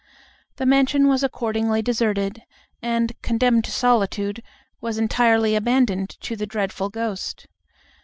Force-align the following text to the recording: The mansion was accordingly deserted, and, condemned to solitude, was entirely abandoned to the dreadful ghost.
The 0.55 0.65
mansion 0.65 1.07
was 1.07 1.23
accordingly 1.23 1.83
deserted, 1.83 2.41
and, 2.81 3.11
condemned 3.21 3.65
to 3.65 3.71
solitude, 3.71 4.41
was 4.81 4.97
entirely 4.97 5.53
abandoned 5.55 6.09
to 6.21 6.35
the 6.35 6.47
dreadful 6.47 6.89
ghost. 6.89 7.45